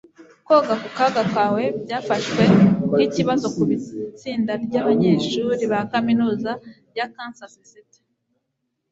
[0.47, 2.43] Koga ku kaga kawe byafashwe
[2.93, 6.51] nkikibazo kubitsinda ryabanyeshuri ba kaminuza
[6.97, 7.99] ya Kansas City.